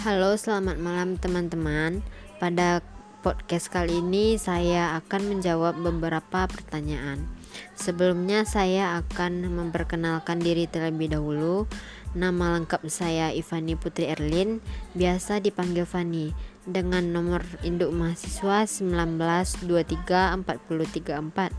Halo, 0.00 0.32
selamat 0.32 0.80
malam 0.80 1.20
teman-teman. 1.20 2.00
Pada 2.40 2.80
podcast 3.20 3.68
kali 3.68 4.00
ini 4.00 4.40
saya 4.40 4.96
akan 4.96 5.28
menjawab 5.28 5.76
beberapa 5.76 6.48
pertanyaan. 6.48 7.28
Sebelumnya 7.76 8.48
saya 8.48 8.96
akan 9.04 9.52
memperkenalkan 9.52 10.40
diri 10.40 10.64
terlebih 10.64 11.12
dahulu. 11.12 11.68
Nama 12.16 12.56
lengkap 12.56 12.80
saya 12.88 13.28
Ivani 13.36 13.76
Putri 13.76 14.08
Erlin, 14.08 14.64
biasa 14.96 15.44
dipanggil 15.44 15.84
Fani, 15.84 16.32
dengan 16.64 17.12
nomor 17.12 17.44
induk 17.60 17.92
mahasiswa 17.92 18.64
1923434. 18.72 21.52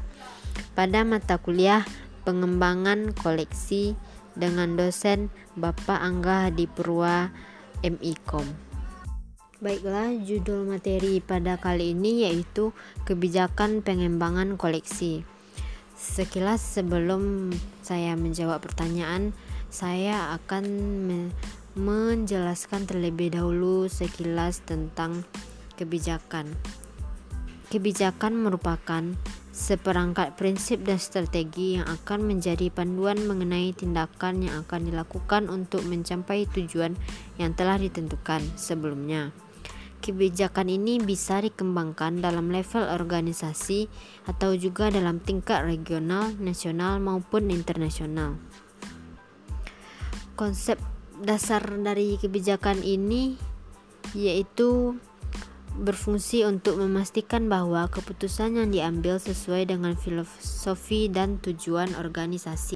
Pada 0.73 0.99
mata 1.05 1.37
kuliah 1.37 1.85
pengembangan 2.25 3.13
koleksi 3.21 3.93
dengan 4.33 4.73
dosen 4.73 5.29
Bapak 5.53 6.01
Angga 6.01 6.49
Hadi 6.49 6.65
Purwa 6.65 7.29
MIKOM. 7.83 8.71
Baiklah, 9.61 10.17
judul 10.25 10.65
materi 10.65 11.21
pada 11.21 11.53
kali 11.61 11.93
ini 11.93 12.25
yaitu 12.25 12.73
kebijakan 13.05 13.85
pengembangan 13.85 14.57
koleksi. 14.57 15.21
Sekilas 15.93 16.65
sebelum 16.65 17.53
saya 17.85 18.17
menjawab 18.17 18.65
pertanyaan, 18.65 19.37
saya 19.69 20.33
akan 20.33 20.65
me 21.05 21.19
menjelaskan 21.71 22.83
terlebih 22.83 23.31
dahulu 23.31 23.85
sekilas 23.85 24.65
tentang 24.65 25.23
kebijakan. 25.79 26.51
Kebijakan 27.71 28.35
merupakan 28.35 29.15
seperangkat 29.51 30.39
prinsip 30.39 30.79
dan 30.87 30.95
strategi 30.95 31.75
yang 31.75 31.83
akan 31.83 32.23
menjadi 32.23 32.71
panduan 32.71 33.19
mengenai 33.27 33.75
tindakan 33.75 34.47
yang 34.47 34.63
akan 34.63 34.87
dilakukan 34.87 35.51
untuk 35.51 35.83
mencapai 35.83 36.47
tujuan 36.55 36.95
yang 37.35 37.51
telah 37.51 37.75
ditentukan 37.75 38.39
sebelumnya. 38.55 39.35
Kebijakan 40.01 40.65
ini 40.65 40.97
bisa 40.97 41.37
dikembangkan 41.45 42.25
dalam 42.25 42.49
level 42.49 42.89
organisasi 42.89 43.85
atau 44.25 44.57
juga 44.57 44.89
dalam 44.89 45.21
tingkat 45.21 45.61
regional, 45.61 46.33
nasional 46.41 46.97
maupun 46.97 47.53
internasional. 47.53 48.41
Konsep 50.33 50.81
dasar 51.21 51.61
dari 51.85 52.17
kebijakan 52.17 52.81
ini 52.81 53.37
yaitu 54.17 54.97
berfungsi 55.79 56.43
untuk 56.43 56.79
memastikan 56.79 57.47
bahwa 57.47 57.87
keputusan 57.87 58.59
yang 58.59 58.69
diambil 58.69 59.15
sesuai 59.21 59.71
dengan 59.71 59.95
filosofi 59.95 61.07
dan 61.07 61.39
tujuan 61.39 61.95
organisasi. 61.95 62.75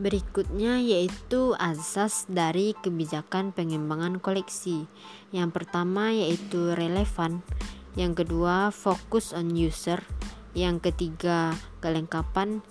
Berikutnya 0.00 0.80
yaitu 0.80 1.52
asas 1.60 2.24
dari 2.26 2.72
kebijakan 2.80 3.52
pengembangan 3.52 4.18
koleksi. 4.18 4.88
Yang 5.30 5.50
pertama 5.52 6.10
yaitu 6.10 6.72
relevan, 6.72 7.44
yang 7.92 8.16
kedua 8.16 8.72
fokus 8.72 9.36
on 9.36 9.52
user, 9.52 10.00
yang 10.56 10.80
ketiga 10.80 11.52
kelengkapan, 11.84 12.64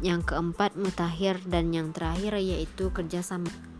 yang 0.00 0.24
keempat 0.24 0.76
mutakhir 0.76 1.40
dan 1.48 1.72
yang 1.72 1.92
terakhir 1.92 2.40
yaitu 2.40 2.88
kerjasama. 2.90 3.73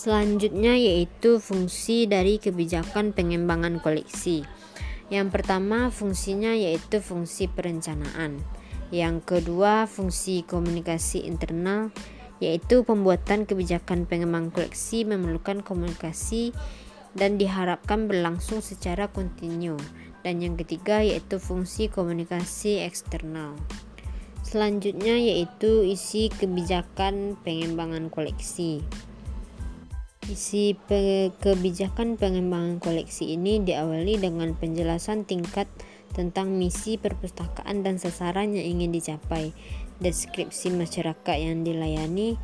Selanjutnya 0.00 0.80
yaitu 0.80 1.44
fungsi 1.44 2.08
dari 2.08 2.40
kebijakan 2.40 3.12
pengembangan 3.12 3.84
koleksi. 3.84 4.48
Yang 5.12 5.28
pertama 5.28 5.92
fungsinya 5.92 6.56
yaitu 6.56 7.04
fungsi 7.04 7.52
perencanaan. 7.52 8.40
Yang 8.88 9.28
kedua 9.28 9.84
fungsi 9.84 10.40
komunikasi 10.48 11.28
internal 11.28 11.92
yaitu 12.40 12.80
pembuatan 12.80 13.44
kebijakan 13.44 14.08
pengembangan 14.08 14.48
koleksi 14.48 15.04
memerlukan 15.04 15.60
komunikasi 15.60 16.56
dan 17.12 17.36
diharapkan 17.36 18.08
berlangsung 18.08 18.64
secara 18.64 19.12
kontinu. 19.12 19.76
Dan 20.24 20.40
yang 20.40 20.56
ketiga 20.56 21.04
yaitu 21.04 21.36
fungsi 21.36 21.92
komunikasi 21.92 22.80
eksternal. 22.88 23.52
Selanjutnya 24.40 25.20
yaitu 25.20 25.84
isi 25.84 26.32
kebijakan 26.32 27.36
pengembangan 27.44 28.08
koleksi. 28.08 28.80
Isi 30.30 30.78
pe 30.78 31.34
kebijakan 31.42 32.14
pengembangan 32.14 32.78
koleksi 32.78 33.34
ini 33.34 33.58
diawali 33.66 34.14
dengan 34.14 34.54
penjelasan 34.54 35.26
tingkat 35.26 35.66
tentang 36.14 36.54
misi 36.54 36.94
perpustakaan 37.02 37.82
dan 37.82 37.98
sasaran 37.98 38.54
yang 38.54 38.78
ingin 38.78 38.94
dicapai, 38.94 39.50
deskripsi 39.98 40.70
masyarakat 40.70 41.34
yang 41.34 41.66
dilayani, 41.66 42.38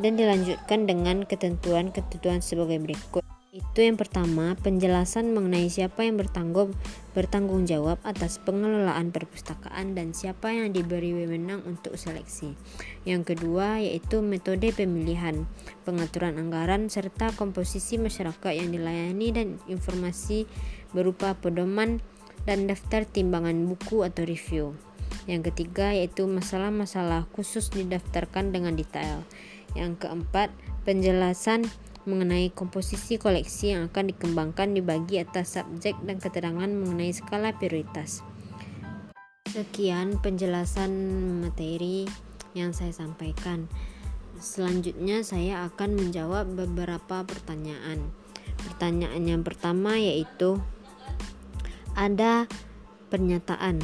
dan 0.00 0.16
dilanjutkan 0.16 0.88
dengan 0.88 1.28
ketentuan-ketentuan 1.28 2.40
sebagai 2.40 2.80
berikut. 2.80 3.25
Itu 3.56 3.80
yang 3.80 3.96
pertama, 3.96 4.52
penjelasan 4.60 5.32
mengenai 5.32 5.72
siapa 5.72 6.04
yang 6.04 6.20
bertanggung 6.20 6.76
bertanggung 7.16 7.64
jawab 7.64 7.96
atas 8.04 8.36
pengelolaan 8.36 9.16
perpustakaan 9.16 9.96
dan 9.96 10.12
siapa 10.12 10.52
yang 10.52 10.76
diberi 10.76 11.16
wewenang 11.16 11.64
untuk 11.64 11.96
seleksi. 11.96 12.52
Yang 13.08 13.32
kedua 13.32 13.80
yaitu 13.80 14.20
metode 14.20 14.76
pemilihan, 14.76 15.48
pengaturan 15.88 16.36
anggaran 16.36 16.92
serta 16.92 17.32
komposisi 17.32 17.96
masyarakat 17.96 18.52
yang 18.52 18.76
dilayani 18.76 19.32
dan 19.32 19.48
informasi 19.72 20.44
berupa 20.92 21.32
pedoman 21.32 22.04
dan 22.44 22.68
daftar 22.68 23.08
timbangan 23.08 23.56
buku 23.72 24.04
atau 24.04 24.28
review. 24.28 24.76
Yang 25.24 25.48
ketiga 25.48 25.96
yaitu 25.96 26.28
masalah-masalah 26.28 27.24
khusus 27.32 27.72
didaftarkan 27.72 28.52
dengan 28.52 28.76
detail. 28.76 29.24
Yang 29.72 30.04
keempat, 30.04 30.52
penjelasan 30.84 31.64
mengenai 32.06 32.54
komposisi 32.54 33.18
koleksi 33.18 33.74
yang 33.74 33.90
akan 33.90 34.14
dikembangkan 34.14 34.72
dibagi 34.72 35.18
atas 35.18 35.58
subjek 35.58 35.98
dan 36.06 36.22
keterangan 36.22 36.70
mengenai 36.70 37.10
skala 37.10 37.52
prioritas. 37.58 38.22
Sekian 39.50 40.22
penjelasan 40.22 40.90
materi 41.42 42.06
yang 42.54 42.70
saya 42.70 42.94
sampaikan. 42.94 43.66
Selanjutnya 44.38 45.26
saya 45.26 45.66
akan 45.66 45.98
menjawab 45.98 46.46
beberapa 46.54 47.26
pertanyaan. 47.26 48.14
Pertanyaan 48.62 49.22
yang 49.26 49.42
pertama 49.42 49.98
yaitu 49.98 50.62
ada 51.98 52.46
pernyataan 53.10 53.80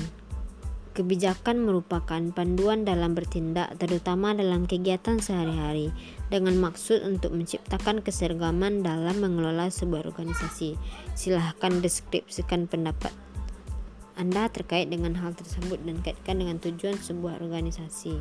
Kebijakan 0.92 1.64
merupakan 1.64 2.20
panduan 2.36 2.84
dalam 2.84 3.16
bertindak, 3.16 3.80
terutama 3.80 4.36
dalam 4.36 4.68
kegiatan 4.68 5.16
sehari-hari, 5.16 5.88
dengan 6.28 6.60
maksud 6.60 7.00
untuk 7.08 7.32
menciptakan 7.32 8.04
keseragaman 8.04 8.84
dalam 8.84 9.16
mengelola 9.24 9.72
sebuah 9.72 10.04
organisasi. 10.04 10.76
Silahkan 11.16 11.80
deskripsikan 11.80 12.68
pendapat 12.68 13.08
Anda 14.20 14.52
terkait 14.52 14.92
dengan 14.92 15.16
hal 15.16 15.32
tersebut 15.32 15.80
dan 15.80 16.04
kaitkan 16.04 16.44
dengan 16.44 16.60
tujuan 16.60 17.00
sebuah 17.00 17.40
organisasi. 17.40 18.20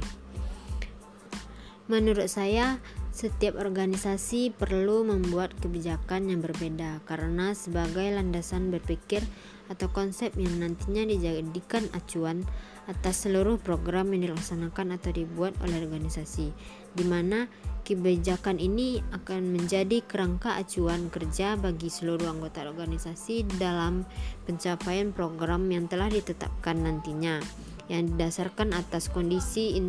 Menurut 1.91 2.31
saya, 2.31 2.79
setiap 3.11 3.59
organisasi 3.59 4.55
perlu 4.55 5.03
membuat 5.03 5.51
kebijakan 5.59 6.31
yang 6.31 6.39
berbeda 6.39 7.03
karena 7.03 7.51
sebagai 7.51 8.07
landasan 8.07 8.71
berpikir 8.71 9.19
atau 9.67 9.91
konsep 9.91 10.31
yang 10.39 10.63
nantinya 10.63 11.03
dijadikan 11.07 11.87
acuan 11.91 12.47
atas 12.87 13.27
seluruh 13.27 13.59
program 13.59 14.11
yang 14.11 14.31
dilaksanakan 14.31 14.99
atau 14.99 15.11
dibuat 15.15 15.55
oleh 15.63 15.79
organisasi, 15.79 16.51
di 16.91 17.05
mana 17.07 17.47
kebijakan 17.87 18.59
ini 18.59 18.99
akan 19.15 19.53
menjadi 19.53 20.03
kerangka 20.03 20.59
acuan 20.59 21.07
kerja 21.07 21.55
bagi 21.55 21.87
seluruh 21.87 22.27
anggota 22.27 22.67
organisasi 22.67 23.47
dalam 23.59 24.03
pencapaian 24.43 25.15
program 25.15 25.67
yang 25.71 25.87
telah 25.87 26.11
ditetapkan 26.11 26.83
nantinya, 26.83 27.39
yang 27.87 28.11
didasarkan 28.11 28.75
atas 28.75 29.07
kondisi 29.07 29.79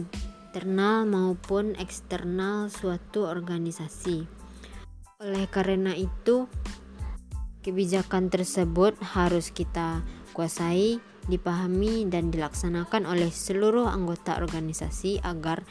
internal 0.53 1.09
maupun 1.09 1.73
eksternal 1.81 2.69
suatu 2.69 3.25
organisasi. 3.25 4.29
Oleh 5.25 5.49
karena 5.49 5.97
itu, 5.97 6.44
kebijakan 7.65 8.29
tersebut 8.29 9.00
harus 9.00 9.49
kita 9.49 10.05
kuasai, 10.37 11.00
dipahami, 11.25 12.05
dan 12.05 12.29
dilaksanakan 12.29 13.09
oleh 13.09 13.32
seluruh 13.32 13.88
anggota 13.88 14.37
organisasi 14.37 15.25
agar 15.25 15.65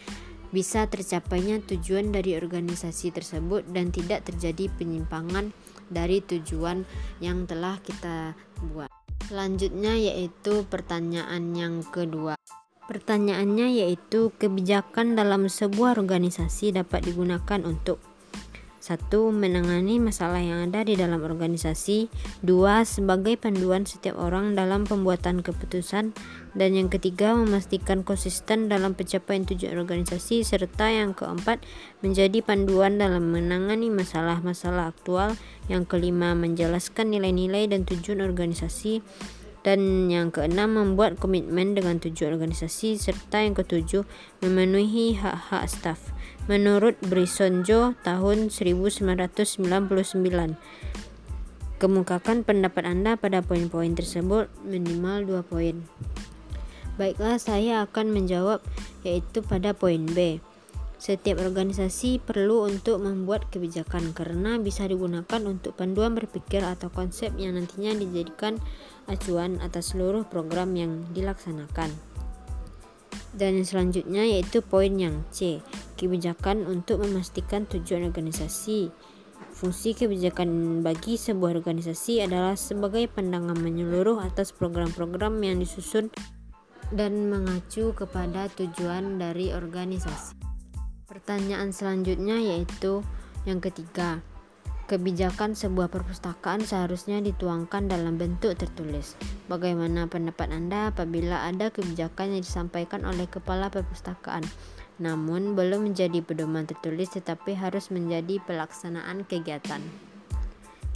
bisa 0.50 0.90
tercapainya 0.90 1.62
tujuan 1.62 2.10
dari 2.10 2.34
organisasi 2.34 3.14
tersebut 3.14 3.70
dan 3.70 3.94
tidak 3.94 4.26
terjadi 4.26 4.66
penyimpangan 4.82 5.54
dari 5.94 6.26
tujuan 6.26 6.90
yang 7.22 7.46
telah 7.46 7.78
kita 7.86 8.34
buat. 8.74 8.90
Selanjutnya 9.30 9.94
yaitu 9.94 10.66
pertanyaan 10.66 11.54
yang 11.54 11.86
kedua. 11.86 12.34
Pertanyaannya 12.92 13.72
yaitu 13.72 14.36
kebijakan 14.36 15.16
dalam 15.16 15.48
sebuah 15.48 15.96
organisasi 15.96 16.76
dapat 16.76 17.08
digunakan 17.08 17.64
untuk 17.64 18.04
satu, 18.82 19.30
menangani 19.30 20.02
masalah 20.02 20.42
yang 20.42 20.66
ada 20.66 20.82
di 20.82 20.98
dalam 20.98 21.22
organisasi. 21.22 22.10
Dua, 22.42 22.82
sebagai 22.82 23.38
panduan 23.38 23.86
setiap 23.86 24.18
orang 24.18 24.58
dalam 24.58 24.90
pembuatan 24.90 25.46
keputusan. 25.46 26.18
Dan 26.58 26.70
yang 26.74 26.90
ketiga, 26.90 27.38
memastikan 27.38 28.02
konsisten 28.02 28.74
dalam 28.74 28.98
pencapaian 28.98 29.46
tujuan 29.46 29.78
organisasi 29.78 30.42
serta 30.42 30.90
yang 30.90 31.14
keempat, 31.14 31.62
menjadi 32.02 32.42
panduan 32.42 32.98
dalam 32.98 33.30
menangani 33.30 33.94
masalah-masalah 33.94 34.90
aktual. 34.90 35.38
Yang 35.70 35.86
kelima, 35.86 36.34
menjelaskan 36.34 37.14
nilai-nilai 37.14 37.70
dan 37.70 37.86
tujuan 37.86 38.26
organisasi. 38.26 39.06
Dan 39.62 40.10
yang 40.10 40.34
keenam, 40.34 40.74
membuat 40.74 41.22
komitmen 41.22 41.78
dengan 41.78 42.02
tujuan 42.02 42.34
organisasi 42.34 42.98
serta 42.98 43.46
yang 43.46 43.54
ketujuh, 43.54 44.02
memenuhi 44.42 45.22
hak-hak 45.22 45.70
staf. 45.70 46.02
Menurut 46.50 46.98
Brisonjo 47.06 47.94
tahun 48.02 48.50
1999, 48.50 50.58
kemukakan 51.78 52.38
pendapat 52.42 52.84
Anda 52.90 53.22
pada 53.22 53.46
poin-poin 53.46 53.94
tersebut 53.94 54.50
minimal 54.66 55.30
dua 55.30 55.42
poin. 55.46 55.86
Baiklah, 56.98 57.38
saya 57.38 57.86
akan 57.86 58.14
menjawab 58.14 58.66
yaitu 59.06 59.46
pada 59.46 59.78
poin 59.78 60.10
B. 60.10 60.42
Setiap 61.02 61.42
organisasi 61.42 62.22
perlu 62.22 62.70
untuk 62.70 63.02
membuat 63.02 63.50
kebijakan 63.50 64.14
karena 64.14 64.62
bisa 64.62 64.86
digunakan 64.86 65.42
untuk 65.50 65.74
panduan 65.74 66.14
berpikir 66.14 66.62
atau 66.62 66.94
konsep 66.94 67.34
yang 67.42 67.58
nantinya 67.58 67.98
dijadikan 67.98 68.62
acuan 69.10 69.58
atas 69.64 69.94
seluruh 69.94 70.28
program 70.28 70.74
yang 70.78 71.06
dilaksanakan. 71.16 71.90
Dan 73.32 73.64
yang 73.64 73.68
selanjutnya 73.68 74.28
yaitu 74.28 74.60
poin 74.60 74.92
yang 75.00 75.24
C, 75.32 75.64
kebijakan 75.96 76.68
untuk 76.68 77.06
memastikan 77.06 77.64
tujuan 77.70 78.12
organisasi. 78.12 78.92
Fungsi 79.52 79.94
kebijakan 79.94 80.82
bagi 80.82 81.16
sebuah 81.16 81.62
organisasi 81.62 82.24
adalah 82.24 82.58
sebagai 82.58 83.08
pandangan 83.08 83.56
menyeluruh 83.56 84.20
atas 84.20 84.52
program-program 84.52 85.38
yang 85.44 85.62
disusun 85.62 86.12
dan 86.92 87.32
mengacu 87.32 87.96
kepada 87.96 88.52
tujuan 88.58 89.16
dari 89.16 89.56
organisasi. 89.56 90.36
Pertanyaan 91.08 91.72
selanjutnya 91.72 92.40
yaitu 92.40 93.04
yang 93.44 93.60
ketiga. 93.64 94.24
Kebijakan 94.92 95.56
sebuah 95.56 95.88
perpustakaan 95.88 96.68
seharusnya 96.68 97.24
dituangkan 97.24 97.88
dalam 97.88 98.20
bentuk 98.20 98.60
tertulis. 98.60 99.16
Bagaimana 99.48 100.12
pendapat 100.12 100.52
Anda 100.52 100.92
apabila 100.92 101.48
ada 101.48 101.72
kebijakan 101.72 102.36
yang 102.36 102.44
disampaikan 102.44 103.08
oleh 103.08 103.24
kepala 103.24 103.72
perpustakaan, 103.72 104.44
namun 105.00 105.56
belum 105.56 105.88
menjadi 105.88 106.20
pedoman 106.20 106.68
tertulis 106.68 107.08
tetapi 107.16 107.56
harus 107.56 107.88
menjadi 107.88 108.44
pelaksanaan 108.44 109.24
kegiatan? 109.24 109.80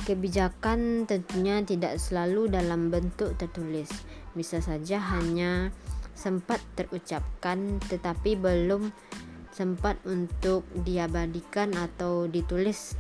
Kebijakan 0.03 1.07
tentunya 1.07 1.63
tidak 1.63 1.95
selalu 1.95 2.51
dalam 2.51 2.91
bentuk 2.91 3.39
tertulis, 3.39 3.87
bisa 4.35 4.59
saja 4.59 4.99
hanya 4.99 5.71
sempat 6.19 6.59
terucapkan 6.75 7.79
tetapi 7.87 8.35
belum 8.35 8.91
sempat 9.55 9.95
untuk 10.03 10.67
diabadikan 10.83 11.71
atau 11.79 12.27
ditulis 12.27 12.99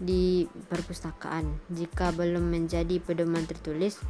di 0.00 0.46
perpustakaan. 0.48 1.72
Jika 1.72 2.12
belum 2.12 2.52
menjadi 2.52 3.00
pedoman 3.00 3.44
tertulis, 3.44 4.00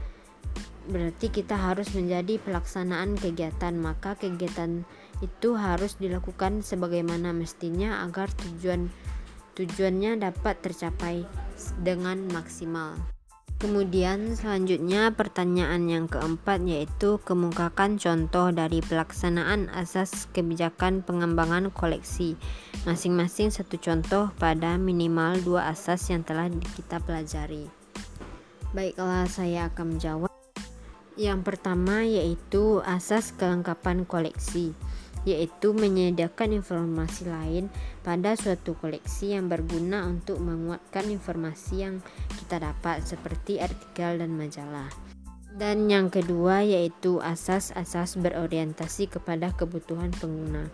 berarti 0.87 1.31
kita 1.31 1.59
harus 1.59 1.91
menjadi 1.95 2.39
pelaksanaan 2.43 3.19
kegiatan, 3.19 3.75
maka 3.75 4.15
kegiatan 4.15 4.87
itu 5.25 5.57
harus 5.57 5.97
dilakukan 5.97 6.61
sebagaimana 6.61 7.33
mestinya 7.33 8.05
agar 8.05 8.29
tujuan 8.37 8.93
tujuannya 9.57 10.21
dapat 10.21 10.61
tercapai 10.61 11.25
dengan 11.81 12.29
maksimal. 12.29 13.16
Kemudian 13.57 14.37
selanjutnya 14.37 15.17
pertanyaan 15.17 15.89
yang 15.89 16.05
keempat 16.13 16.61
yaitu 16.69 17.17
kemukakan 17.25 17.97
contoh 17.97 18.53
dari 18.53 18.85
pelaksanaan 18.85 19.73
asas 19.73 20.29
kebijakan 20.37 21.01
pengembangan 21.01 21.73
koleksi. 21.73 22.37
Masing-masing 22.85 23.49
satu 23.49 23.81
contoh 23.81 24.29
pada 24.37 24.77
minimal 24.77 25.41
dua 25.41 25.73
asas 25.73 26.05
yang 26.13 26.21
telah 26.21 26.53
kita 26.77 27.01
pelajari. 27.01 27.65
Baiklah 28.77 29.25
saya 29.25 29.73
akan 29.73 29.97
menjawab. 29.97 30.33
Yang 31.17 31.41
pertama 31.49 32.05
yaitu 32.05 32.85
asas 32.85 33.33
kelengkapan 33.41 34.05
koleksi 34.05 34.77
yaitu 35.27 35.75
menyediakan 35.75 36.55
informasi 36.55 37.27
lain 37.27 37.67
pada 38.07 38.39
suatu 38.39 38.79
koleksi 38.79 39.35
yang 39.35 39.51
berguna 39.51 40.07
untuk 40.07 40.39
menguatkan 40.39 41.11
informasi 41.11 41.75
yang 41.83 41.99
kita 42.39 42.63
dapat 42.63 43.03
seperti 43.03 43.59
artikel 43.59 44.23
dan 44.23 44.39
majalah. 44.39 44.89
Dan 45.57 45.91
yang 45.91 46.09
kedua 46.09 46.63
yaitu 46.63 47.19
asas-asas 47.19 48.15
berorientasi 48.23 49.11
kepada 49.11 49.51
kebutuhan 49.51 50.15
pengguna 50.15 50.71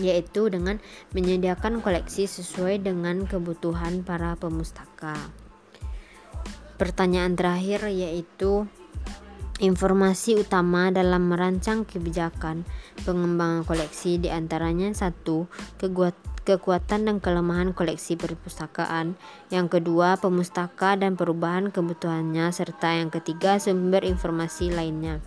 yaitu 0.00 0.52
dengan 0.52 0.76
menyediakan 1.16 1.80
koleksi 1.80 2.28
sesuai 2.28 2.84
dengan 2.84 3.24
kebutuhan 3.24 4.04
para 4.04 4.36
pemustaka. 4.36 5.16
Pertanyaan 6.76 7.32
terakhir 7.32 7.88
yaitu 7.88 8.68
Informasi 9.56 10.36
utama 10.36 10.92
dalam 10.92 11.32
merancang 11.32 11.88
kebijakan 11.88 12.68
pengembangan 13.08 13.64
koleksi 13.64 14.20
di 14.20 14.28
antaranya 14.28 14.92
satu 14.92 15.48
kekuatan 16.44 17.08
dan 17.08 17.16
kelemahan 17.24 17.72
koleksi 17.72 18.20
perpustakaan, 18.20 19.16
yang 19.48 19.72
kedua 19.72 20.20
pemustaka 20.20 21.00
dan 21.00 21.16
perubahan 21.16 21.72
kebutuhannya, 21.72 22.52
serta 22.52 23.00
yang 23.00 23.08
ketiga 23.08 23.56
sumber 23.56 24.04
informasi 24.04 24.76
lainnya. 24.76 25.24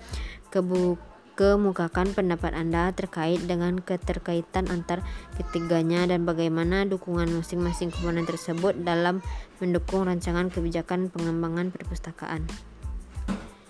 Kebu 0.53 1.01
kemukakan 1.33 2.13
pendapat 2.13 2.53
Anda 2.53 2.93
terkait 2.93 3.49
dengan 3.49 3.81
keterkaitan 3.81 4.69
antar 4.69 5.01
ketiganya 5.41 6.05
dan 6.05 6.29
bagaimana 6.29 6.85
dukungan 6.85 7.33
masing-masing 7.33 7.89
komponen 7.89 8.29
tersebut 8.29 8.77
dalam 8.85 9.25
mendukung 9.57 10.05
rancangan 10.05 10.53
kebijakan 10.53 11.09
pengembangan 11.09 11.73
perpustakaan. 11.73 12.45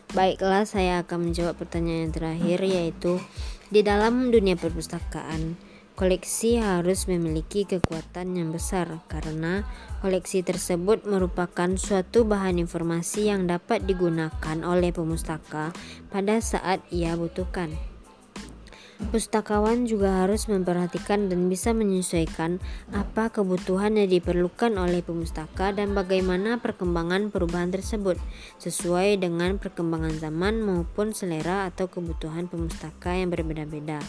Baiklah, 0.10 0.66
saya 0.66 1.06
akan 1.06 1.30
menjawab 1.30 1.54
pertanyaan 1.62 2.10
yang 2.10 2.14
terakhir 2.18 2.60
yaitu 2.66 3.22
di 3.70 3.86
dalam 3.86 4.34
dunia 4.34 4.58
perpustakaan, 4.58 5.54
koleksi 5.94 6.58
harus 6.58 7.06
memiliki 7.06 7.70
kekuatan 7.70 8.34
yang 8.34 8.50
besar 8.50 9.06
karena 9.06 9.70
koleksi 10.02 10.42
tersebut 10.42 11.06
merupakan 11.06 11.70
suatu 11.78 12.26
bahan 12.26 12.58
informasi 12.58 13.30
yang 13.30 13.46
dapat 13.46 13.86
digunakan 13.86 14.58
oleh 14.66 14.90
pemustaka 14.90 15.78
pada 16.10 16.42
saat 16.42 16.82
ia 16.90 17.14
butuhkan. 17.14 17.89
Pustakawan 19.00 19.88
juga 19.88 20.28
harus 20.28 20.52
memperhatikan 20.52 21.32
dan 21.32 21.48
bisa 21.48 21.72
menyesuaikan 21.72 22.60
apa 22.92 23.32
kebutuhan 23.32 23.96
yang 23.96 24.12
diperlukan 24.12 24.76
oleh 24.76 25.00
pemustaka 25.00 25.72
dan 25.72 25.96
bagaimana 25.96 26.60
perkembangan 26.60 27.32
perubahan 27.32 27.72
tersebut 27.72 28.20
sesuai 28.60 29.24
dengan 29.24 29.56
perkembangan 29.56 30.20
zaman 30.20 30.60
maupun 30.60 31.16
selera 31.16 31.72
atau 31.72 31.88
kebutuhan 31.88 32.52
pemustaka 32.52 33.16
yang 33.16 33.32
berbeda-beda. 33.32 34.04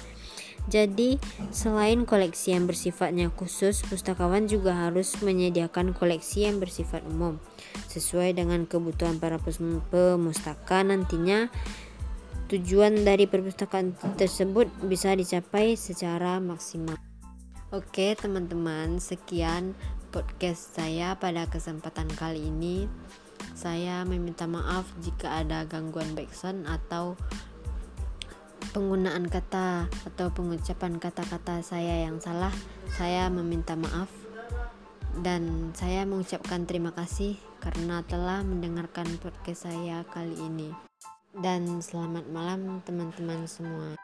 Jadi, 0.69 1.17
selain 1.55 2.05
koleksi 2.05 2.53
yang 2.53 2.69
bersifatnya 2.69 3.33
khusus, 3.33 3.81
pustakawan 3.87 4.45
juga 4.51 4.77
harus 4.77 5.17
menyediakan 5.23 5.97
koleksi 5.97 6.51
yang 6.51 6.61
bersifat 6.61 7.01
umum 7.09 7.41
sesuai 7.89 8.37
dengan 8.37 8.67
kebutuhan 8.67 9.17
para 9.23 9.41
pemustaka 9.41 10.85
nantinya 10.85 11.49
tujuan 12.51 13.07
dari 13.07 13.31
perpustakaan 13.31 13.95
tersebut 14.19 14.67
bisa 14.83 15.15
dicapai 15.15 15.79
secara 15.79 16.43
maksimal. 16.43 16.99
Oke, 17.71 18.19
teman-teman, 18.19 18.99
sekian 18.99 19.79
podcast 20.11 20.75
saya 20.75 21.15
pada 21.15 21.47
kesempatan 21.47 22.11
kali 22.19 22.51
ini. 22.51 22.91
Saya 23.55 24.03
meminta 24.03 24.51
maaf 24.51 24.91
jika 24.99 25.47
ada 25.47 25.63
gangguan 25.63 26.11
backsound 26.19 26.67
atau 26.67 27.15
penggunaan 28.75 29.31
kata 29.31 29.87
atau 29.87 30.35
pengucapan 30.35 30.99
kata-kata 30.99 31.63
saya 31.63 32.11
yang 32.11 32.19
salah. 32.19 32.51
Saya 32.99 33.31
meminta 33.31 33.79
maaf 33.79 34.11
dan 35.23 35.71
saya 35.79 36.03
mengucapkan 36.03 36.67
terima 36.67 36.91
kasih 36.91 37.39
karena 37.63 38.03
telah 38.03 38.43
mendengarkan 38.43 39.07
podcast 39.23 39.71
saya 39.71 40.03
kali 40.11 40.35
ini 40.35 40.90
dan 41.39 41.79
selamat 41.79 42.27
malam 42.27 42.83
teman-teman 42.83 43.47
semua. 43.47 43.95